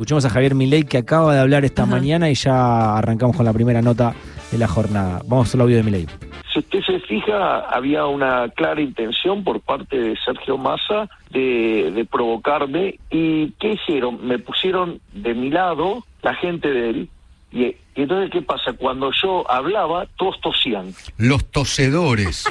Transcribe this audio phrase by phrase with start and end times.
[0.00, 1.90] Escuchemos a Javier Milei que acaba de hablar esta Ajá.
[1.90, 4.14] mañana y ya arrancamos con la primera nota
[4.50, 5.20] de la jornada.
[5.26, 6.06] Vamos al audio de Milei.
[6.50, 12.06] Si usted se fija, había una clara intención por parte de Sergio Massa de, de
[12.06, 12.98] provocarme.
[13.10, 14.26] ¿Y qué hicieron?
[14.26, 17.08] Me pusieron de mi lado la gente de él.
[17.52, 18.72] Y, entonces, ¿qué pasa?
[18.72, 20.94] Cuando yo hablaba, todos tosían.
[21.18, 22.44] Los tosedores.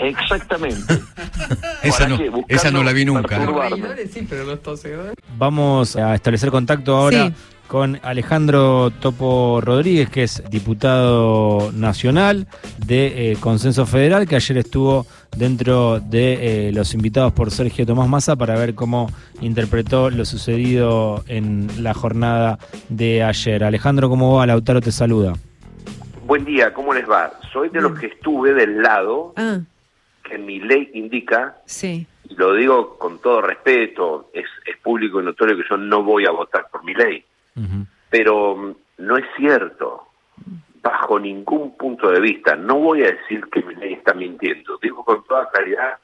[0.00, 0.94] Exactamente.
[1.82, 3.38] esa, ¿Para no, esa no la vi nunca.
[3.38, 5.14] Reidores, sí, pero los tosedores.
[5.36, 7.34] Vamos a establecer contacto ahora Sí.
[7.66, 12.46] Con Alejandro Topo Rodríguez, que es diputado nacional
[12.86, 15.06] de eh, Consenso Federal, que ayer estuvo
[15.36, 21.24] dentro de eh, los invitados por Sergio Tomás Massa para ver cómo interpretó lo sucedido
[21.26, 23.64] en la jornada de ayer.
[23.64, 24.46] Alejandro, ¿cómo va?
[24.46, 25.32] Lautaro te saluda.
[26.26, 27.32] Buen día, ¿cómo les va?
[27.52, 29.58] Soy de los que estuve del lado Ah,
[30.22, 32.06] que mi ley indica, sí.
[32.36, 36.30] lo digo con todo respeto, es, es público y notorio que yo no voy a
[36.30, 37.22] votar por mi ley,
[38.10, 40.08] Pero mm, no es cierto,
[40.82, 42.56] bajo ningún punto de vista.
[42.56, 45.98] No voy a decir que mi ley está mintiendo, digo con toda claridad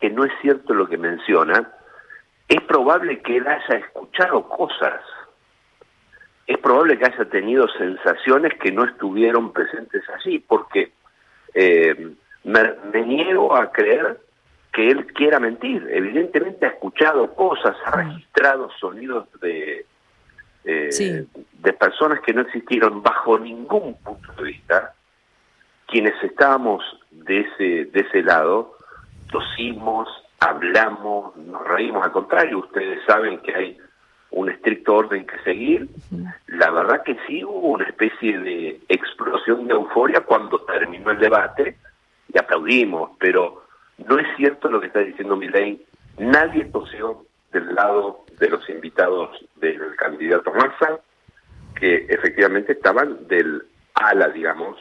[0.00, 1.70] que no es cierto lo que menciona.
[2.48, 5.00] Es probable que él haya escuchado cosas
[6.50, 10.90] es probable que haya tenido sensaciones que no estuvieron presentes allí, porque
[11.54, 12.12] eh,
[12.42, 14.18] me, me niego a creer
[14.72, 15.86] que él quiera mentir.
[15.88, 19.86] Evidentemente ha escuchado cosas, ha registrado sonidos de,
[20.64, 21.28] eh, Sí.
[21.62, 24.94] de personas que no existieron bajo ningún punto de vista.
[25.86, 28.76] Quienes estábamos de ese, de ese lado,
[29.30, 32.04] tosimos, hablamos, nos reímos.
[32.04, 33.78] Al contrario, ustedes saben que hay
[34.30, 35.88] un estricto orden que seguir.
[36.46, 41.76] La verdad que sí hubo una especie de explosión de euforia cuando terminó el debate
[42.32, 43.64] y aplaudimos, pero
[44.06, 45.84] no es cierto lo que está diciendo Milei.
[46.18, 51.00] Nadie tosió del lado de los invitados del candidato Massa,
[51.74, 53.62] que efectivamente estaban del
[53.94, 54.76] ala, digamos,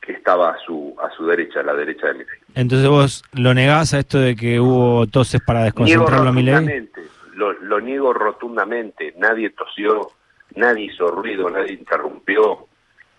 [0.00, 2.38] que estaba a su a su derecha, a la derecha de Milei.
[2.54, 6.88] Entonces vos lo negás a esto de que hubo toses para desconcentrarlo a Milei.
[7.34, 9.14] lo, lo niego rotundamente.
[9.18, 10.12] Nadie tosió,
[10.54, 12.66] nadie hizo ruido, nadie interrumpió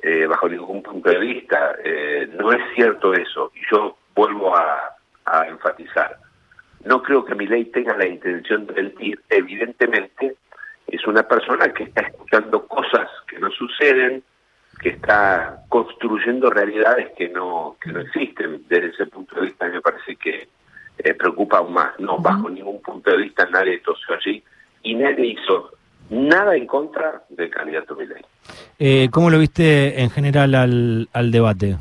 [0.02, 1.76] eh, bajo ningún punto de vista.
[1.84, 3.52] Eh, no es cierto eso.
[3.56, 4.96] Y yo vuelvo a,
[5.26, 6.18] a enfatizar.
[6.88, 9.20] No creo que Milei tenga la intención de mentir.
[9.30, 10.38] Evidentemente
[10.88, 14.24] es una persona que está escuchando cosas que no suceden,
[14.82, 18.64] que está construyendo realidades que no que no existen.
[18.70, 20.48] Desde ese punto de vista me parece que
[21.00, 22.00] eh, preocupa aún más.
[22.00, 24.42] No, bajo ningún punto de vista nadie tosió allí
[24.84, 25.72] y nadie hizo
[26.10, 28.24] nada en contra del candidato Milei.
[28.80, 31.76] Eh, ¿Cómo lo viste en general al, al debate?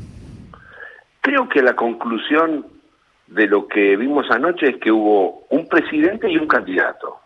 [1.21, 2.76] Creo que la conclusión
[3.27, 7.19] de lo que vimos anoche es que hubo un presidente y un candidato.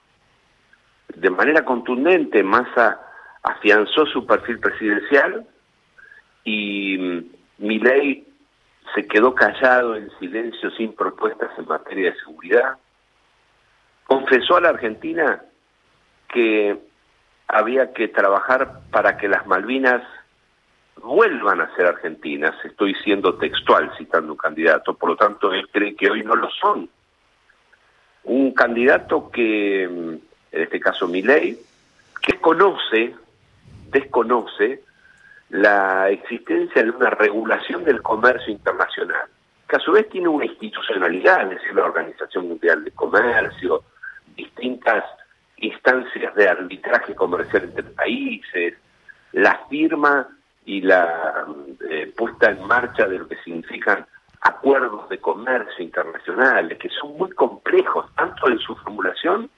[1.15, 2.99] De manera contundente, Massa
[3.43, 5.45] afianzó su perfil presidencial
[6.43, 7.23] y mm,
[7.59, 8.27] Milei
[8.95, 12.77] se quedó callado en silencio sin propuestas en materia de seguridad.
[14.05, 15.43] Confesó a la Argentina
[16.27, 16.77] que
[17.47, 20.01] había que trabajar para que las Malvinas
[21.01, 25.95] vuelvan a ser argentinas, estoy siendo textual citando un candidato, por lo tanto él cree
[25.95, 26.89] que hoy no lo son.
[28.23, 31.57] Un candidato que, mm, en este caso Milei,
[32.21, 33.15] que conoce,
[33.89, 34.83] desconoce
[35.49, 39.27] la existencia de una regulación del comercio internacional,
[39.67, 43.83] que a su vez tiene una institucionalidad, es decir, la Organización Mundial de Comercio,
[44.35, 45.03] distintas
[45.57, 48.75] instancias de arbitraje comercial entre países,
[49.33, 50.27] la firma
[50.65, 51.45] y la
[51.89, 54.05] eh, puesta en marcha de lo que significan
[54.41, 59.49] acuerdos de comercio internacionales, que son muy complejos, tanto en su formulación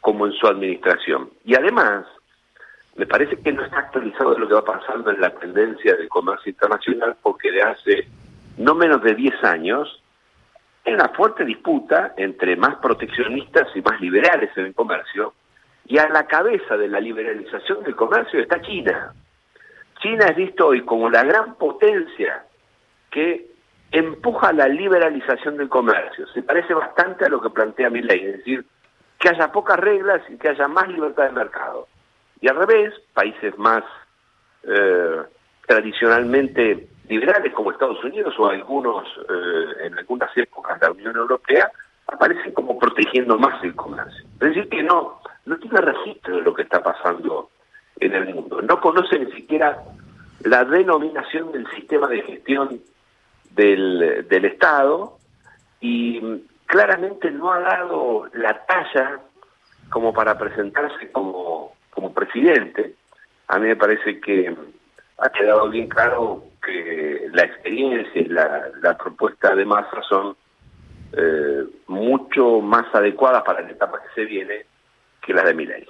[0.00, 1.30] como en su administración.
[1.44, 2.06] Y además,
[2.96, 6.50] me parece que no está actualizado lo que va pasando en la tendencia del comercio
[6.50, 8.08] internacional, porque de hace
[8.56, 10.02] no menos de 10 años
[10.84, 15.34] hay una fuerte disputa entre más proteccionistas y más liberales en el comercio,
[15.86, 19.12] y a la cabeza de la liberalización del comercio está China.
[20.04, 22.44] China es visto hoy como la gran potencia
[23.10, 23.46] que
[23.90, 26.26] empuja la liberalización del comercio.
[26.34, 28.66] Se parece bastante a lo que plantea mi ley, es decir,
[29.18, 31.88] que haya pocas reglas y que haya más libertad de mercado.
[32.38, 33.82] Y al revés, países más
[34.64, 35.22] eh,
[35.66, 41.70] tradicionalmente liberales como Estados Unidos o algunos, eh, en algunas épocas la Unión Europea,
[42.08, 44.22] aparecen como protegiendo más el comercio.
[44.34, 47.48] Es decir, que no, no tiene registro de lo que está pasando
[48.00, 48.60] en el mundo.
[48.62, 49.82] No conoce ni siquiera
[50.40, 52.80] la denominación del sistema de gestión
[53.50, 55.18] del, del Estado
[55.80, 56.20] y
[56.66, 59.20] claramente no ha dado la talla
[59.90, 61.72] como para presentarse como
[62.14, 62.94] presidente.
[63.48, 64.54] A mí me parece que
[65.18, 70.36] ha quedado bien claro que la experiencia y la, la propuesta de Massa son
[71.12, 74.64] eh, mucho más adecuadas para la etapa que se viene
[75.22, 75.86] que las de Milei.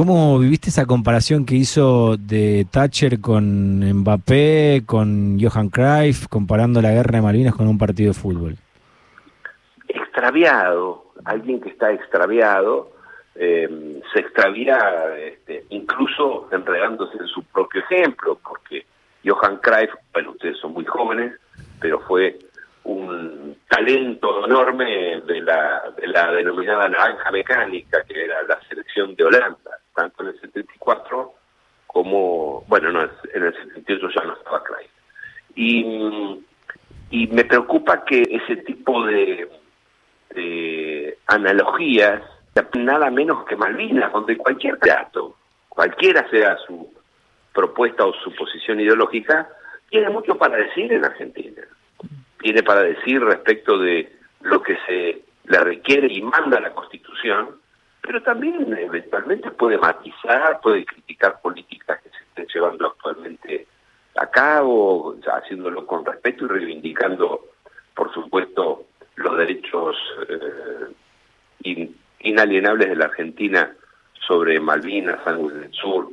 [0.00, 6.90] ¿Cómo viviste esa comparación que hizo de Thatcher con Mbappé, con Johan Cruyff, comparando la
[6.90, 8.56] guerra de Malvinas con un partido de fútbol?
[9.86, 12.92] Extraviado, alguien que está extraviado,
[13.34, 14.78] eh, se extravía
[15.18, 18.86] este, incluso enredándose en su propio ejemplo, porque
[19.22, 21.34] Johan Cruyff, bueno, ustedes son muy jóvenes,
[21.78, 22.38] pero fue
[22.84, 29.24] un talento enorme de la, de la denominada naranja mecánica, que era la selección de
[29.24, 31.32] Holanda, tanto en el 74
[31.86, 34.90] como, bueno, no, en el 78 ya no estaba Cruyff.
[35.56, 36.44] Y,
[37.10, 39.48] y me preocupa que ese tipo de,
[40.34, 42.20] de analogías,
[42.74, 45.36] nada menos que Malvinas, donde cualquier dato,
[45.70, 46.92] cualquiera sea su
[47.54, 49.48] propuesta o su posición ideológica,
[49.88, 51.62] tiene mucho para decir en Argentina.
[52.42, 54.12] Tiene para decir respecto de
[54.42, 57.58] lo que se le requiere y manda la Constitución,
[58.02, 63.66] pero también eventualmente puede matizar, puede criticar políticas que se estén llevando actualmente
[64.20, 67.46] a cabo, haciéndolo con respeto y reivindicando,
[67.94, 68.84] por supuesto,
[69.16, 69.96] los derechos
[71.64, 71.88] eh,
[72.20, 73.72] inalienables de la Argentina
[74.26, 76.10] sobre Malvinas, Ángulo del Sur.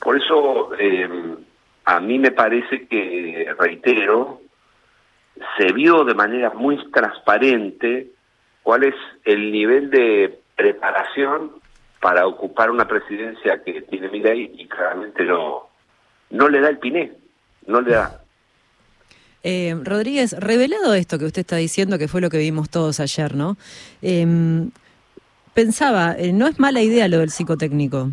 [0.00, 1.08] Por eso, eh,
[1.86, 4.42] a mí me parece que, reitero,
[5.58, 8.12] se vio de manera muy transparente
[8.62, 8.94] cuál es
[9.24, 11.50] el nivel de preparación
[12.00, 15.68] para ocupar una presidencia que tiene Milei y claramente no,
[16.30, 17.19] no le da el piné,
[17.66, 18.20] no le da.
[19.42, 23.34] Eh, Rodríguez, revelado esto que usted está diciendo, que fue lo que vimos todos ayer,
[23.34, 23.56] ¿no?
[24.02, 24.70] Em,
[25.54, 28.10] pensaba, eh, no es mala idea lo del psicotécnico.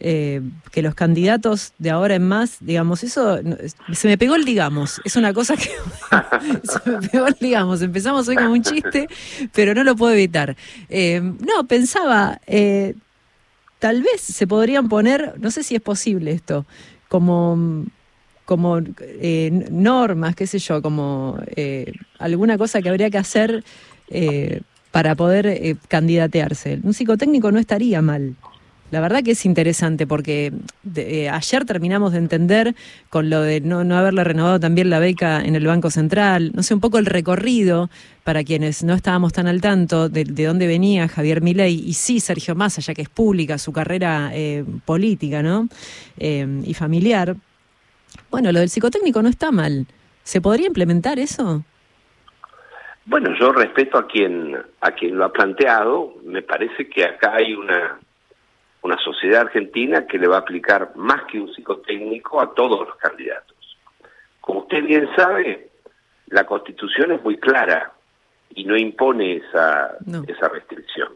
[0.00, 3.40] Eh, que los candidatos de ahora en más, digamos, eso
[3.92, 5.70] se me pegó el digamos, es una cosa que
[6.62, 9.08] se me pegó el digamos, empezamos hoy como un chiste,
[9.52, 10.56] pero no lo puedo evitar.
[10.88, 12.40] Eh, no, pensaba,
[13.80, 16.64] tal vez se podrían poner, no sé si es posible esto,
[17.08, 17.88] como
[18.48, 18.80] como
[19.70, 21.38] normas, qué sé yo, como
[22.18, 23.62] alguna cosa que habría que hacer
[24.90, 26.80] para poder candidatearse.
[26.82, 28.36] Un psicotécnico no estaría mal.
[28.90, 30.52] La verdad que es interesante porque
[30.96, 32.74] eh, ayer terminamos de entender
[33.10, 36.72] con lo de no, haberle renovado también la beca en el Banco Central, no sé,
[36.72, 37.90] un poco el recorrido
[38.24, 42.54] para quienes no estábamos tan al tanto de, dónde venía Javier Milei y sí Sergio
[42.54, 45.68] Massa, ya que es pública su carrera eh, política ¿no?
[46.18, 47.36] Eh, y familiar.
[48.30, 49.86] Bueno, lo del psicotécnico no está mal.
[50.22, 51.64] ¿Se podría implementar eso?
[53.06, 56.14] Bueno, yo respeto a quien a quien lo ha planteado.
[56.24, 57.98] Me parece que acá hay una
[58.82, 62.96] una sociedad argentina que le va a aplicar más que un psicotécnico a todos los
[62.96, 63.56] candidatos.
[64.40, 65.70] Como usted bien sabe,
[66.28, 67.92] la Constitución es muy clara
[68.54, 69.96] y no impone esa,
[70.26, 71.12] esa restricción.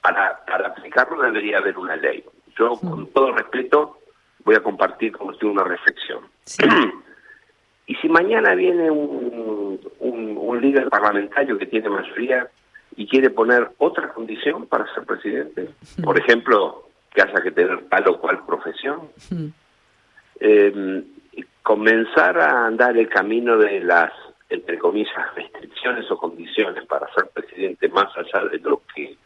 [0.00, 2.24] Para, para aplicarlo debería haber una ley.
[2.58, 3.98] Yo, con todo respeto,
[4.44, 6.24] voy a compartir con usted una reflexión.
[7.86, 12.48] y si mañana viene un, un, un líder parlamentario que tiene mayoría
[12.96, 15.70] y quiere poner otra condición para ser presidente,
[16.02, 19.08] por ejemplo, que haya que tener tal o cual profesión,
[20.40, 21.02] eh,
[21.62, 24.12] comenzar a andar el camino de las,
[24.48, 29.16] entre comillas, restricciones o condiciones para ser presidente más allá de lo que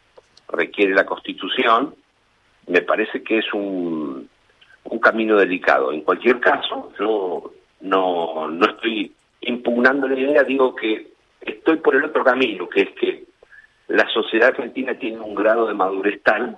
[0.49, 1.95] requiere la Constitución,
[2.67, 4.29] me parece que es un,
[4.89, 5.91] un camino delicado.
[5.91, 7.51] En cualquier caso, yo
[7.81, 11.07] no, no estoy impugnando la idea, digo que
[11.41, 13.23] estoy por el otro camino, que es que
[13.87, 16.57] la sociedad argentina tiene un grado de madurez tal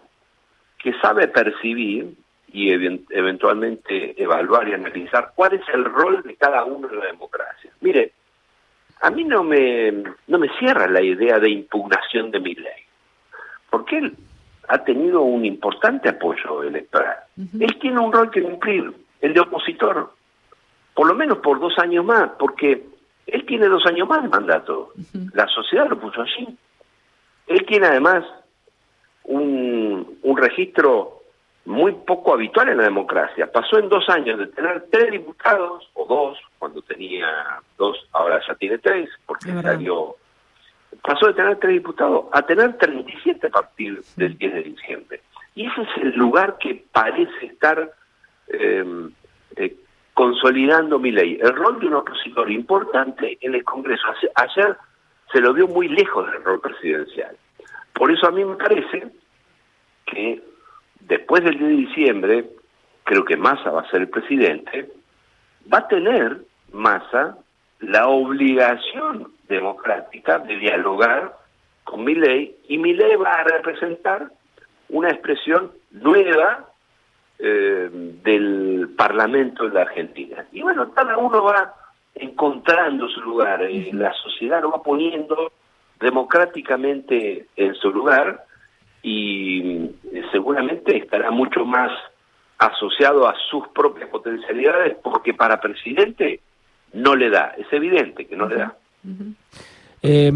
[0.77, 2.13] que sabe percibir
[2.51, 7.71] y eventualmente evaluar y analizar cuál es el rol de cada uno en la democracia.
[7.81, 8.13] Mire,
[9.01, 9.91] a mí no me,
[10.27, 12.83] no me cierra la idea de impugnación de mi ley,
[13.69, 14.15] porque él
[14.69, 17.17] ha tenido un importante apoyo electoral.
[17.59, 20.11] Él tiene un rol que cumplir, el de opositor,
[20.93, 22.85] por lo menos por dos años más, porque
[23.25, 24.93] él tiene dos años más de mandato.
[25.33, 26.55] La sociedad lo puso allí.
[27.47, 28.23] Él tiene además
[29.23, 31.23] un, un registro
[31.65, 33.51] muy poco habitual en la democracia.
[33.51, 37.27] Pasó en dos años de tener tres diputados, o dos, cuando tenía
[37.75, 40.15] dos, ahora ya tiene tres, porque salió...
[41.09, 45.21] Pasó de tener tres diputados a tener 37 a partir del 10 de diciembre.
[45.55, 47.91] Y ese es el lugar que parece estar
[48.47, 49.09] eh,
[49.55, 49.75] eh,
[50.13, 51.39] consolidando mi ley.
[51.41, 54.03] El rol de un opositor importante en el Congreso.
[54.35, 54.77] Ayer
[55.33, 57.35] se lo vio muy lejos del rol presidencial.
[57.91, 59.07] Por eso a mí me parece
[60.05, 60.43] que
[60.99, 62.49] después del 10 de diciembre,
[63.03, 64.91] creo que Massa va a ser el presidente,
[65.73, 67.35] va a tener Massa
[67.79, 71.35] la obligación democrática de dialogar
[71.83, 74.29] con Milei y Milei va a representar
[74.89, 76.69] una expresión nueva
[77.39, 77.89] eh,
[78.23, 80.45] del Parlamento de la Argentina.
[80.51, 81.73] Y bueno, cada uno va
[82.15, 85.51] encontrando su lugar, eh, la sociedad lo va poniendo
[85.99, 88.43] democráticamente en su lugar
[89.01, 91.91] y eh, seguramente estará mucho más
[92.57, 96.41] asociado a sus propias potencialidades porque para presidente
[96.93, 98.75] no le da, es evidente que no le da.
[100.01, 100.31] Eh,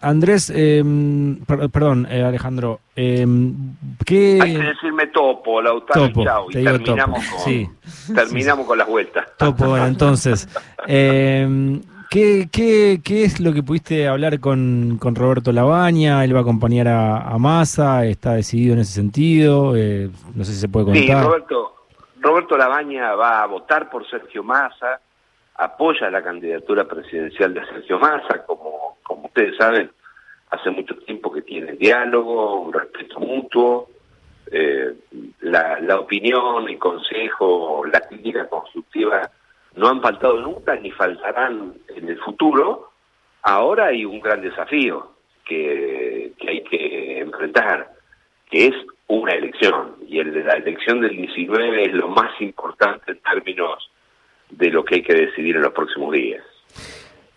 [0.00, 0.82] Andrés, eh,
[1.46, 3.24] per- perdón, eh, Alejandro, eh,
[4.04, 4.40] ¿qué...
[4.42, 7.68] Hay que decirme topo, Lautaro, Topo, y chau, terminamos, topo, con, sí.
[8.12, 9.26] terminamos con las vueltas.
[9.38, 10.48] Topo, bueno, entonces,
[10.88, 16.24] eh, ¿qué, qué, qué es lo que pudiste hablar con, con Roberto Labaña?
[16.24, 20.52] Él va a acompañar a, a Massa, está decidido en ese sentido, eh, no sé
[20.52, 21.24] si se puede Sí, contar.
[21.26, 21.74] Roberto,
[22.20, 25.00] Roberto Labaña va a votar por Sergio Massa,
[25.58, 29.90] apoya la candidatura presidencial de Sergio Massa, como, como ustedes saben,
[30.50, 33.88] hace mucho tiempo que tiene diálogo, un respeto mutuo,
[34.50, 34.94] eh,
[35.40, 39.30] la, la opinión, el consejo, la crítica constructiva
[39.76, 42.90] no han faltado nunca ni faltarán en el futuro.
[43.42, 45.12] Ahora hay un gran desafío
[45.44, 47.92] que, que hay que enfrentar,
[48.50, 48.74] que es
[49.08, 49.96] una elección.
[50.08, 53.90] Y el de la elección del 19 es lo más importante en términos
[54.50, 56.44] de lo que hay que decidir en los próximos días.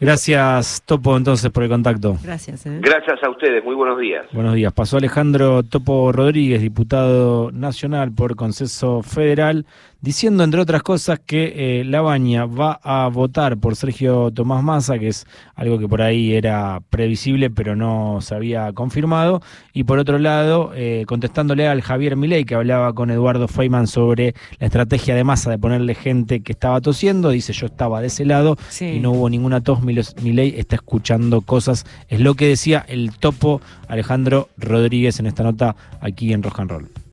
[0.01, 2.17] Gracias, Topo, entonces, por el contacto.
[2.23, 2.65] Gracias.
[2.65, 2.79] ¿eh?
[2.81, 4.25] Gracias a ustedes, muy buenos días.
[4.31, 4.71] Buenos días.
[4.71, 9.65] Pasó Alejandro Topo Rodríguez, diputado nacional por Conceso Federal,
[9.99, 15.09] diciendo, entre otras cosas, que eh, Labaña va a votar por Sergio Tomás Massa, que
[15.09, 19.41] es algo que por ahí era previsible, pero no se había confirmado.
[19.73, 24.33] Y por otro lado, eh, contestándole al Javier Milei, que hablaba con Eduardo Feynman sobre
[24.59, 28.23] la estrategia de Massa de ponerle gente que estaba tosiendo, dice, yo estaba de ese
[28.23, 28.85] lado Sí.
[28.85, 29.81] y no hubo ninguna tos.
[30.21, 31.85] Milei está escuchando cosas.
[32.07, 36.71] Es lo que decía el topo Alejandro Rodríguez en esta nota aquí en Rock and
[36.71, 36.89] Roll.